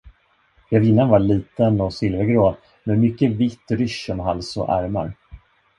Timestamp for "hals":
4.19-4.57